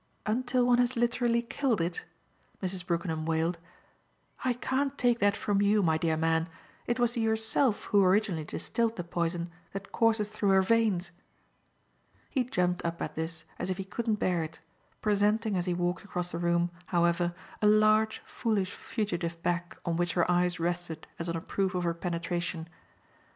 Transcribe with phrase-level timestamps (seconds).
[0.25, 2.05] "Until one has literally killed it?"
[2.59, 2.83] Mrs.
[2.83, 3.59] Brookenham wailed.
[4.43, 6.49] "I can't take that from you, my dear man:
[6.87, 11.11] it was yourself who originally distilled the poison that courses through her veins."
[12.31, 14.59] He jumped up at this as if he couldn't bear it,
[15.03, 20.13] presenting as he walked across the room, however, a large foolish fugitive back on which
[20.13, 22.67] her eyes rested as on a proof of her penetration.